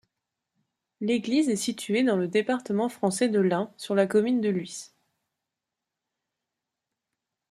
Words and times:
L'église 0.99 1.47
est 1.47 1.55
située 1.55 2.03
dans 2.03 2.15
le 2.17 2.27
département 2.27 2.89
français 2.89 3.29
de 3.29 3.39
l'Ain, 3.39 3.71
sur 3.77 3.93
la 3.93 4.07
commune 4.07 4.41
de 4.41 4.49
Lhuis. 4.49 4.89